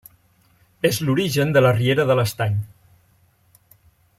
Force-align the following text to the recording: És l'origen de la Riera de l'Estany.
És 0.89 0.99
l'origen 1.09 1.53
de 1.57 1.63
la 1.65 1.73
Riera 1.81 2.07
de 2.13 2.17
l'Estany. 2.21 2.57